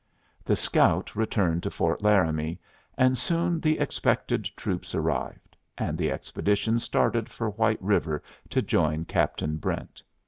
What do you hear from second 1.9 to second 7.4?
Laramie, and soon the expected troops arrived, and the expedition started